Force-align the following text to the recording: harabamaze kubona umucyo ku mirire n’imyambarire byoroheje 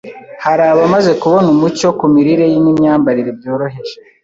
harabamaze 0.43 1.11
kubona 1.21 1.47
umucyo 1.55 1.87
ku 1.99 2.05
mirire 2.13 2.45
n’imyambarire 2.63 3.31
byoroheje 3.39 3.95